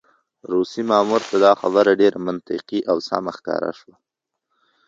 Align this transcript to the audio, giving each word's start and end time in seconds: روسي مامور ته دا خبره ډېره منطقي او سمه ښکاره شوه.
روسي 0.51 0.81
مامور 0.89 1.21
ته 1.29 1.35
دا 1.45 1.51
خبره 1.61 1.91
ډېره 2.01 2.19
منطقي 2.27 2.79
او 2.91 2.97
سمه 3.07 3.31
ښکاره 3.37 3.71
شوه. 3.79 3.95